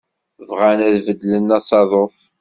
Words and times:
Bɣan 0.49 0.79
ad 0.87 0.95
beddlen 1.05 1.55
asaḍuf. 1.57 2.15